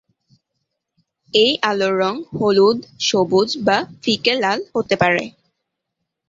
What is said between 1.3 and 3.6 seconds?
এই আলোর রং হলুদ, সবুজ